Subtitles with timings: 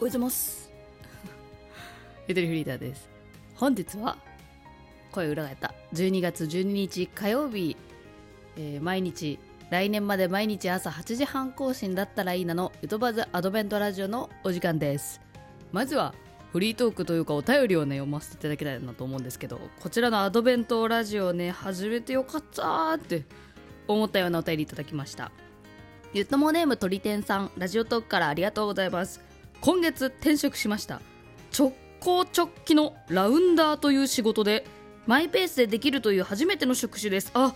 [0.00, 0.70] おはようございます。
[2.28, 3.08] ゆとりフリーダーです。
[3.56, 4.16] 本日は、
[5.10, 5.74] 声裏返った。
[5.92, 7.76] 12月12日火曜日、
[8.56, 9.40] えー毎日、
[9.70, 15.20] 来年まで毎日朝8時半更新だったらいいなの、ゆとばずアドベントラジオのお時間です。
[15.72, 16.14] まずは、
[16.52, 23.24] フリートークというかお便りをね、読ませていただきたいなと思うんですけど、こちらのアドベントラジオね、始めてよかったーって
[23.88, 25.32] 思ったようなお便りいただきました。
[26.14, 29.26] ゆともネームとりてんさん、ラジオトークからありがとうございます。
[29.60, 31.00] 今月転職しました。
[31.56, 34.64] 直行直帰のラウンダーという仕事で、
[35.06, 37.30] マイペースでできるという初めての職種です。
[37.34, 37.54] あ、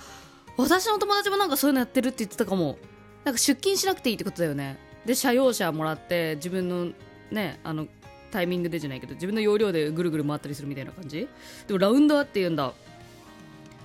[0.57, 2.79] 私の友達もなんかそういうのやってるって言ってたかも。
[3.25, 4.79] なんか出勤しなくていいってことだよね。
[5.07, 6.93] で、車用車もらって、自分の
[7.31, 7.87] ね、あの、
[8.33, 11.29] タイミングでじゃないけど、自分の要領でぐるぐる回ったりするみたいな感じ
[11.67, 12.73] でもラウンダーって言うんだ。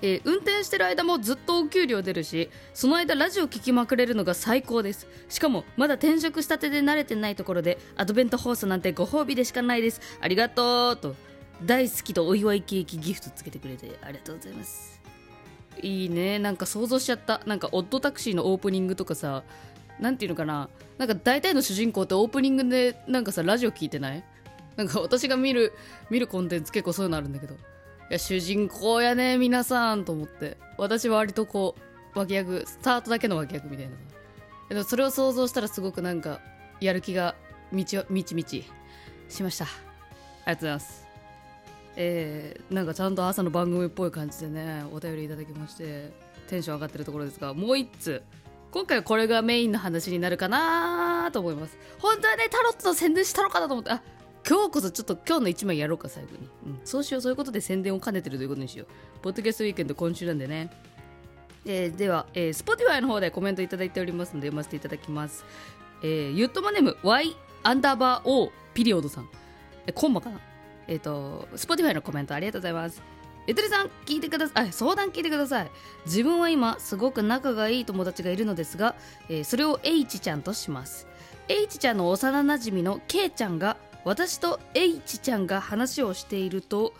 [0.01, 5.07] えー運転してる間もずっとお給料出るしその間ラジオ聞きまくれるのが最高です。
[5.29, 10.01] しかもまだ転職したてで慣れてないところでアドベント放送なんてご褒美でしかないです。
[10.21, 11.15] ありがとうと
[11.63, 15.01] 大好きとお祝いケーキギフトつけてくれてありがとうございます。
[15.81, 16.39] いいね。
[16.39, 17.41] なんか想像しちゃった。
[17.45, 19.43] なんかオッドタクシーのオープニングとかさ
[19.99, 20.69] なんていうのかな。
[20.99, 24.23] なんか大体の主人公ってオープニングでなんかさラジオ聞いてない？
[24.75, 25.73] なんか私が見る
[26.11, 27.55] 見るコンテンツ結構そういうのあるんだけど。
[28.09, 30.57] や主人公やね皆さんと思って。
[30.77, 31.75] 私は割とこ
[32.15, 33.95] う脇役スタートだけの脇役みたいな。
[34.69, 36.39] でもそれを想像したらすごくなんか
[36.79, 37.35] やる気が
[37.71, 38.65] みちみちみち
[39.29, 39.65] しました。
[39.65, 39.75] あり
[40.45, 41.07] がとうございます。
[41.99, 46.11] えー、なんかちゃんと朝の番組っぽい感じでねお便りいただきまして
[46.47, 48.21] テンション上がってるところですがもう一通
[48.69, 51.77] 今回はこれがメインの話になるかなと思います。
[51.97, 54.01] 本当はねタロットの宣伝したのかなと思ってあ
[54.47, 59.19] 今日こそちょっと今日の一枚やろうか最後に、うん、そうしようそういうことで宣伝を兼ねてるということにしよう。
[59.21, 60.71] ポッドキャストウィークエンド今週なんでね。
[61.65, 65.43] えーでは、えー、Spotify の方でコメントいただいておりますので読ませていただきます、
[66.01, 69.29] えー、ゆっとまネーム Y アンダーバー O ピリオドさん。
[69.85, 70.39] えコンマかな？
[70.87, 73.01] えっ、と Spotify のコメントありがとうございます。
[73.47, 74.71] ゆとりさん聞いてください。
[74.71, 75.71] 相談聞いてください。
[76.05, 78.95] 自分は今すごく仲がいい友達がいるのですが、
[79.27, 81.05] えーそれを H ちゃんとします。
[81.49, 83.75] H ちゃんの幼なじみの K ちゃんが
[84.07, 86.93] 私と H ちゃんが話をしていると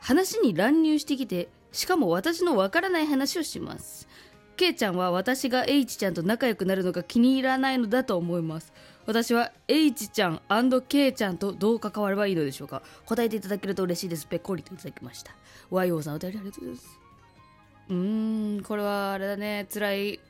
[0.00, 4.08] 話に乱入してきてしかも私のわからない話をします。
[4.56, 8.72] K ちゃんは私が H ちゃんと仲良くなるのが気に入らないのだと思います。
[9.04, 12.80] 私は H ちゃん &K ちゃんとどう関わればいいのでしょうか。
[13.04, 14.24] 答えていただけると嬉しいです。
[14.24, 15.32] ぺっこりといただきました。
[15.70, 16.98] YO さんお便りありがとうございます。
[17.90, 19.66] うーんこれはあれだね。
[19.70, 20.20] 辛い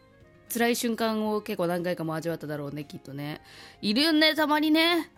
[0.53, 3.41] 辛い瞬間を結構何回かも味わっただろうねきっとね。
[3.83, 5.13] いるよねたまにね。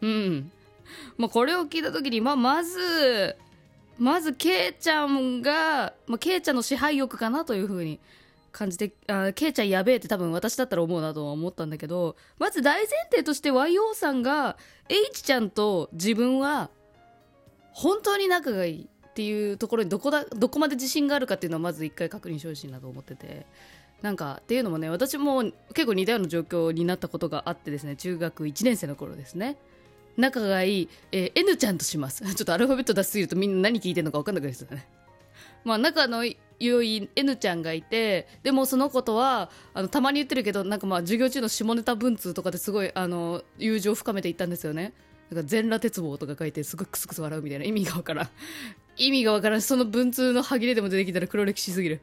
[0.00, 0.50] うん。
[1.16, 3.36] まあこれを聞いた時にまあまず
[3.98, 7.98] まずケイちゃんが、まあ、ケイちゃんの支配欲かなというふうに
[8.52, 14.56] 感じてあケイちゃんやべえって多分私だったら思うなとは思ったんだけどまず大前提として YO さんが
[14.88, 16.70] H ちゃんと自分は
[17.72, 23.46] 本当に仲がいいっていうところにどこだどこまで自信があるかっていうのはまず一回確認してほしいなと思ってて。
[24.02, 25.42] なんかっていうのもね私も
[25.72, 29.56] 結構似たような状況になったことがあってですね中学1年生の頃ですね。
[30.16, 32.24] 仲がいい、えー N ちゃんとします。
[32.34, 34.86] ちょっとアルファベット出しすぎるとみんな何聞いてるのか分かんなくなりそうだね。
[35.64, 36.24] まあ仲の
[36.58, 44.92] 良い N ちゃんがいてでもその子とはあのたまに言ってるけどなんかまあ授業中の下ネタ文通とかですごいあの友情を深めていったんですよね。
[45.30, 48.28] なんか全裸鉄棒とか書いてすごいクスクス笑うみたいな意味がわからん。
[48.96, 49.60] 意味がわからん。
[49.62, 52.00] しその文通の歯切れでも出てきたら黒歴史すぎる。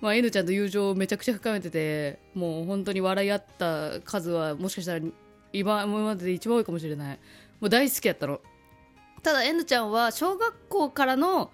[0.00, 5.04] まあ N ちゃんと友情をめちゃくちゃ深めててもう本当に笑い合った数はもしかしたら
[5.58, 7.18] 今今までで一番多いかもしれない。
[7.60, 8.40] もう大好きやったの。
[9.22, 11.50] ただ N ちゃんは小学校からの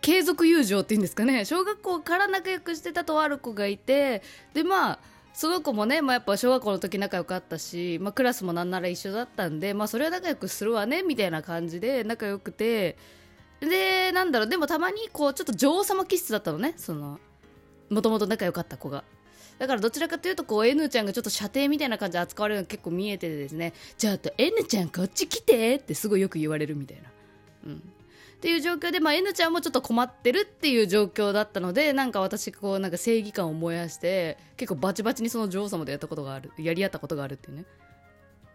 [0.00, 1.44] 継続友情っていうんですかね。
[1.44, 4.22] 小学校から仲良くしてたとある子がいて
[4.52, 4.98] でまあ
[5.32, 12.96] その子もね、まあ、やっぱ小学校の時仲良かったし、まあ、クラスもなんなら一緒だったんで、まあ、それは仲良くするわねみたいな感じで仲良くて
[13.60, 14.48] でなんだろう。
[14.48, 17.18] でもたまにこうちょっと女王様気質だったのねその
[17.90, 19.04] もともと仲良かった子が。
[19.58, 23.72] だからどちらかというとこう N ちゃんがちょっと射程みたいな感じで扱われるのが結構見えててですね。
[23.96, 27.10] じゃああと N ちゃんこっち来てってすごいよく言われるみたいな。
[27.66, 27.76] うん。
[27.76, 27.80] っ
[28.44, 37.64] ていう状況で、まあ、N ちゃんもちょっと困ってるっていう状況だったのでなんか私こうなんか正義感を燃やして結構バチバチにその女王様とやったことがあるやり合ったことがあるっていうね、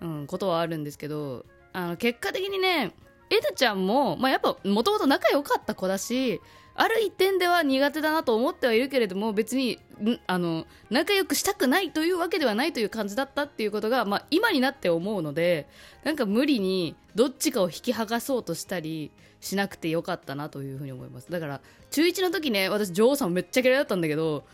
[0.02, 1.44] うん、ことはあるんですけど
[1.74, 2.94] あの結果的にね
[3.32, 6.40] N ちゃんも、まあ、やっぱもともと仲良かった子だし
[6.82, 9.80] ある一点では苦手だなと思ってはいるけれども別に
[10.28, 15.68] あの仲良くしたくないというわけではないという感じだったっていうことが、まあ、今になって思うので
[16.06, 19.12] なんか無理にどっちかを引き剥がそうとしたり
[19.42, 21.30] しなくてよかったなというふうに思います。
[21.30, 21.60] だから
[21.92, 24.46] 中1の時ね私女王さんめっちゃ嫌いだったんだけど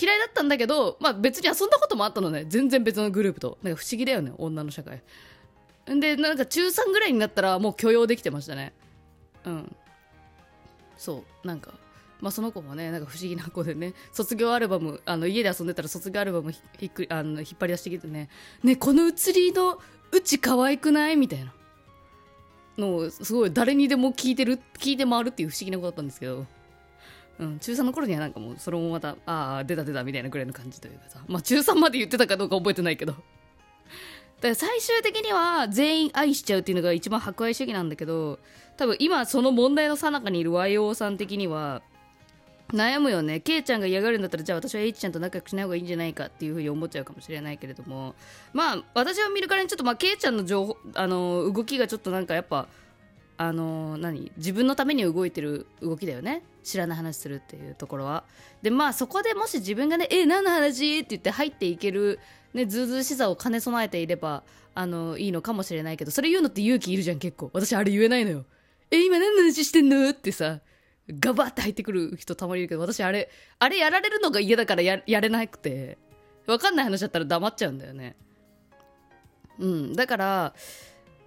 [0.00, 2.44] 嫌いだったんだけど、まあ、別に遊んだこともあったのね。
[2.46, 3.58] 全然別のグループと。
[3.60, 5.02] なんか不思議だよね女の社会。
[5.86, 8.72] でなんか中3ぐらいになったらもう許容できてましたね。
[9.44, 9.76] うん。
[11.02, 11.72] そうなんか
[12.20, 18.28] まあその子もねなんか不思議な子でね卒業アルバムあの家で遊んでたら卒業アルバムひっくあの引っ張り出してきてね
[18.62, 19.80] ねこの写りの
[20.12, 21.16] うち可愛くない？
[21.16, 21.52] みたいな。
[22.78, 26.46] のをすごい誰にでも聞いてる聞いて回るっていう不思議な子だったんですけど。
[27.40, 31.24] うん、中3の頃にはなんかもうそれもまたああ出た出たみたいなぐらいの感じというかさ。
[31.26, 33.16] まあ中3まで言ってたかどうか覚えてないけど。
[34.42, 38.38] から最終的には全員愛しちゃうっていうのが一番博愛主義なんだけど
[38.76, 41.82] 多分今その問題の最中にいる YO さん的には
[42.72, 43.40] 悩むよね。
[43.40, 48.14] ケイちゃんが嫌がるんだったらじゃあ私は H ちゃんと仲良くしない方がいいんじゃないかっていうふうに思っちゃうかもしれないけれども。
[48.54, 52.68] まあ私は見るからにちょっとまあケイちゃんの情報あの動きがちょっとなんかやっぱ
[53.36, 54.32] あの何？
[54.38, 56.42] 自分のために動いてる動きだよね。
[56.62, 58.24] 知らない話するっていうところは
[58.62, 62.20] でまあそこでもし自分がね「え何の話?」って言って入っていける
[62.54, 64.42] ねずうずうしさを兼ね備えていれば
[64.74, 67.50] あのいいのかもしれないけどそれ言うのって勇気いるじゃん結構。
[67.52, 68.44] 私あれ言えないのよ。
[68.90, 70.60] え今何の話してんのってさ
[71.08, 75.98] ガバって入ってくる人たまにいるけど私あれあれやられるのが嫌だからややれなくて。
[76.46, 78.16] 分かんない話だったら黙っちゃうんだよね。
[79.58, 79.92] うん。
[79.94, 80.54] だから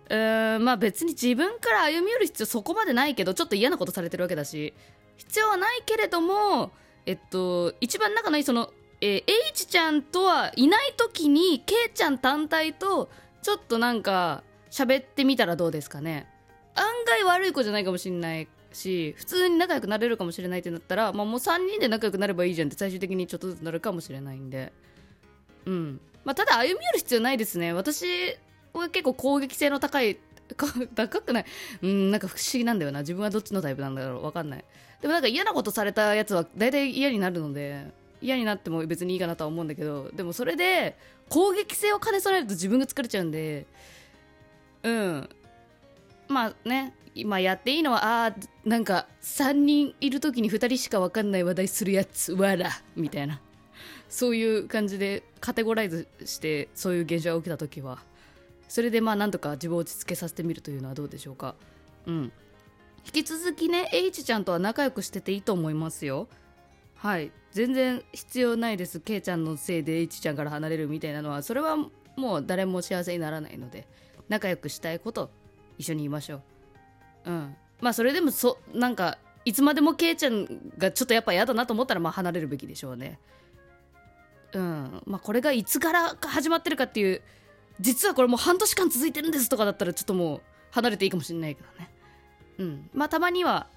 [0.10, 4.74] うーんまあ別に自分から歩み寄る必要そこまでないけどちょっと嫌なことされてるわけだし
[5.18, 6.72] 必要はないけれども
[7.06, 13.10] えっと一番仲のいいその、えー、H ちゃんとはいない時に K ちゃん単体と
[13.42, 16.28] ちょっとなんか喋ってみたらどうですかね。
[16.76, 24.74] 案外悪い子じゃないかもしれないし普通に仲良くなれるかもしれないってなったら、まあ、もう3人で仲良くなればいいじゃんって最終的にちょっとずつなるかもしれないんで。
[25.66, 26.02] うん。
[26.24, 27.74] まあただ歩み寄る必要ないですね。
[27.74, 28.06] 私
[28.74, 30.18] は結構攻撃性の高い
[30.96, 31.46] 高くない。
[31.82, 33.00] うんなんか不思議なんだよな。
[33.00, 34.26] 自分はどっちのタイプなんだろう。
[34.26, 34.66] わかんない。
[35.02, 38.05] でもなんか嫌なことされたやつは大体嫌になるので。
[38.26, 40.98] 嫌になっても別にいいかなとは思うんだけどでもそれで
[41.30, 43.66] 攻撃性を兼ね備えると自分が疲れちゃうんで
[44.84, 45.30] うん。
[46.28, 48.36] まあね今やっていいのはあ
[48.66, 53.40] なんか3人いる時に2人しか分かんない話題するやつわらみたいな。
[54.10, 58.00] そういう感じでカテゴライズしてそういう現象が起きた時は。
[58.68, 61.56] それでまあなんとか自分を落ち着けさせてみるというのはどうでしょうか。
[62.06, 62.32] うん。
[63.06, 66.28] 引き続きね H ちゃんとは仲良くしてていいと思いますよ。
[67.06, 67.32] はい。
[67.52, 69.00] 全然必要ないです。
[69.00, 71.78] K ちゃんのせいで H ちゃんから離れるみたいなのはそれは
[72.16, 73.88] もう誰も幸せにならないので
[74.28, 75.30] 仲良くしたいこと
[75.78, 76.38] 一緒にいましょ
[77.28, 77.30] う。
[77.30, 77.56] うん。
[77.80, 80.48] まあそれでもそなんかいつまでも K ちゃん
[80.80, 83.20] がちょっとやっぱ嫌だなと思ったらまあ離れるべきでしょうね。
[84.54, 85.04] うん。
[85.06, 87.22] まあこれがいつから始まってるかっていう
[87.80, 90.42] 実はこれもう半年間続いてるんですとかだったらちょっともう
[90.72, 91.92] 離れていいかもしれないけどね。
[92.58, 92.90] うん。
[92.96, 93.68] まあたまには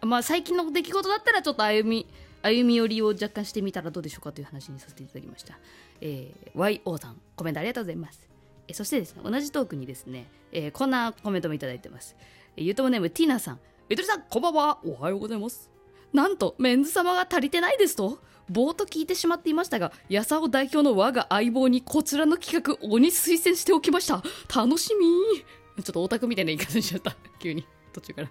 [0.00, 2.06] まあ最近の出来事だったらちょっと歩み
[2.42, 5.58] 歩み寄りを若干してみたらどうでしょうかという話にさせていただきました、
[6.00, 8.28] えー、YO さんコメントありがとうございます。
[8.68, 12.14] えそしてですね同じトークにですね、えー、こんなコメントもいただいてます、
[12.56, 13.60] えー、ゆともネームティーナさん。
[13.88, 14.78] ゆとりさんこんばんは。
[14.84, 15.70] おはようございます。
[16.12, 18.18] なんとメンズ様が足りてないですと。
[18.50, 24.22] ぼーと聞いてしまっていましたが、やさお代表の我が相棒にこちらの企画、鬼推薦しておきました。
[24.54, 25.82] 楽しみ。
[25.82, 27.16] ちょっとオタクみたいな言い方にしちゃった。
[27.38, 27.66] 急に。
[27.92, 28.30] 途中から。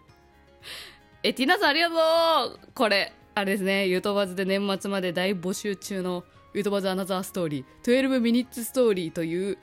[1.24, 2.60] え、ティナさんありがとう。
[2.74, 6.24] これ、あれですね、ゆとばずで年末まで大募集中の
[6.56, 9.60] ゆとばずアナザーストーリー、12ミニッツストーリーという、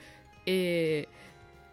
[0.46, 1.08] え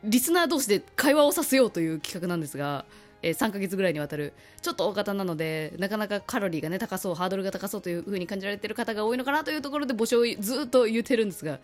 [0.04, 2.86] ー、リスナー同士で会話をさせようという企画なんですが、
[3.22, 4.34] えー、3ヶ月ぐらいにわたる
[4.64, 11.60] ちょっと大型なのでなかなかカロリーがね高そうハードルが高そうという風に感じられてる方が多いのかなというところで募集をずっと言ってるんですが、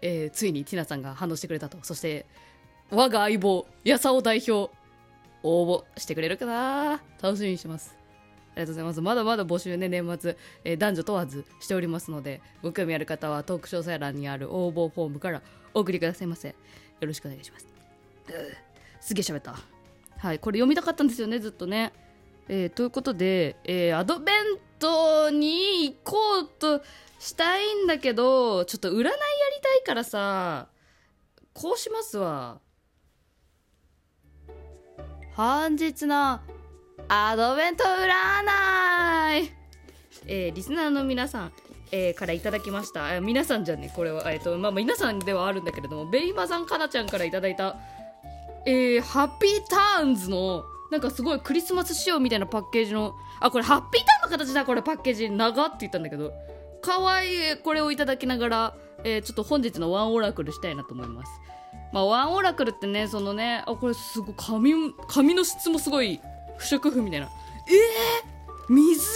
[0.00, 1.76] えー、ついにティナさんが反応してくれたと。
[1.82, 2.24] そして
[2.90, 4.72] 我が相棒やさお代表
[5.42, 8.03] 応募してくれるかな楽しみにしてます。
[8.56, 9.00] りがとうございます。
[9.00, 15.42] まだまだ募集ね、年末、えー、男女問わずしておりますので、ご興味ある方はトーク詳細欄にある応募フォームから
[15.74, 16.48] お送りくださいませ。
[16.48, 16.54] よ
[17.00, 17.66] ろしくお願いします。
[19.00, 19.56] すげえ喋った。
[20.16, 21.92] はい、これ読みたかったんですよね、ずっとね。
[22.48, 24.36] えー、ということで、えー、アドベン
[24.78, 26.82] トに行こうと
[27.18, 29.14] したいんだけど、ちょっと占いやり
[29.62, 30.68] たいからさ、
[31.52, 32.60] こうしますわ。
[35.34, 36.40] 本日の
[37.08, 39.50] アドベント占い
[40.26, 41.52] えー、リスナーの皆さん、
[41.92, 43.20] えー、からいただきました。
[43.20, 47.76] 皆さんじゃね、これは、え、ー、と、まあ、皆さんではあるんだけれども、ベイマさんかなちゃんからいただいた、
[48.64, 55.28] えー、ハッピーターンズの、なんかすごいクリスマス仕様みたいなパッケージの、あ、これハッピーターンの形だ、これパッケージ。
[55.28, 56.32] 長って言ったんだけど、
[56.80, 61.32] かわいい、これをいただきながら、えー、ちょっと本日のワンオラクルしたいなと思います。
[61.92, 66.18] まあ、ワンオラクルってね、そのね、あ、これすごい、髪、髪の質もすごい、
[66.56, 67.26] 不織布みたいな。
[67.26, 69.08] えー、水色？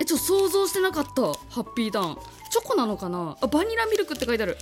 [0.00, 1.22] え、ちょっと、想像してなかった。
[1.22, 2.18] ハッピーターン。
[2.50, 3.36] チョコなのかな？
[3.40, 4.56] あ、バニラミルクって書いてある。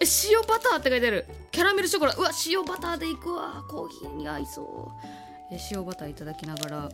[0.00, 1.26] え、塩バターって書いてある。
[1.54, 5.06] キャラメルショコラうわ塩バターでいくわコーヒーに合いそう
[5.52, 6.88] え塩バターいただきながら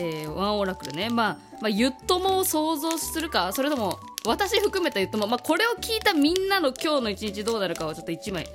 [0.00, 8.48] えー、ワンオラクルね、まあ、まあゆっともを想像するかそれとも私含めたゆっとも、まあ、これを聞いたみんなの今日の一日どうなるかをちょっと1枚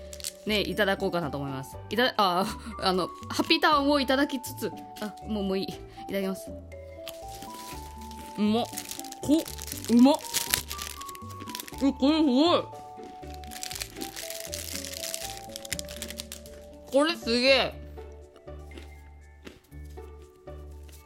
[0.45, 1.77] ねいただこうかなと思います。
[1.89, 2.45] いたあ
[2.81, 4.71] あのハッピーターンをいただきつつ
[5.01, 5.65] あもうもういい。
[5.65, 5.67] い
[6.07, 6.51] ただきます。
[8.37, 8.65] うまっ。
[9.21, 9.43] こ
[9.89, 10.15] うまっ。
[11.83, 12.63] えこれすごい。
[16.91, 17.73] これすげえ。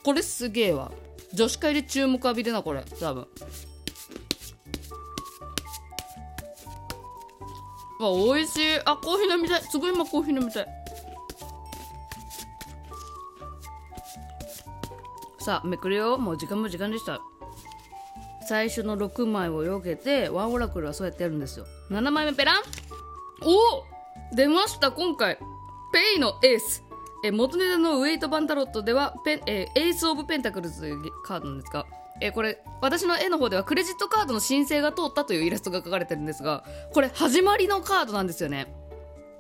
[0.03, 0.91] これすげえわ。
[1.33, 2.83] 女子会で注目浴びるなこれ。
[2.99, 3.27] 多分。
[7.99, 8.79] わ美味しい。
[8.85, 9.61] あコーヒー飲みたい。
[9.63, 10.67] すごい今コーヒー飲みたい。
[15.39, 16.17] さあめくるよ。
[16.17, 17.21] もう時間も時間でした。
[18.47, 21.65] 最初の6枚をよけてワンオラクルはそうやってやるんですよ。
[21.89, 22.63] 7枚目ペラン。
[23.41, 23.83] お
[24.35, 25.37] 出ました今回。
[25.91, 26.86] ペイのエース。
[27.23, 31.85] え元ネタのウェイトバンタロットではペン、え、エース・オブ・ペンタクルズというカードなんですが、
[32.21, 38.67] え、これ私の絵の方ではクレジットカードの申請が通ったというイラストが描かれてるんですがこれ始まりのカードなんですよね。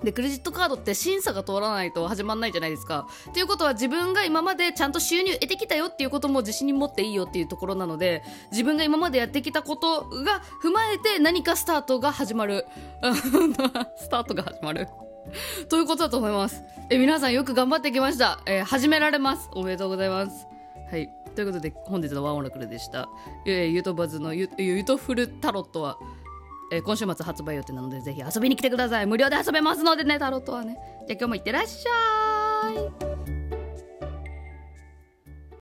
[0.03, 3.07] でクレジットカードって審査が通らないと始まらないじゃないですか。
[3.31, 12.67] っていうことは自分が今までちゃんと収入得てきたよっていうことも自信に持っていいよっていうところなので自分が今までやってきたことが踏まえて何かスタートが始まる。
[13.97, 14.87] スタートが始まる。
[15.69, 16.63] ということだと思います。
[16.89, 18.39] え、皆さんよく頑張ってきました。
[18.45, 19.49] えー、始められます。
[19.53, 20.47] おめでとうございます。
[20.89, 21.09] はい。
[21.35, 23.09] ということで、本日のワンオラクルでした。
[23.45, 25.97] えー、ゆとばずのゆゆとフルタロットは、
[26.71, 29.05] えー、今週末発売予定なので、ぜひ遊びに来てください。
[29.05, 30.77] 無料で遊べますのでね、タロットはね。
[31.07, 32.71] じゃあ今日もいってらっしゃ
[33.13, 33.16] い。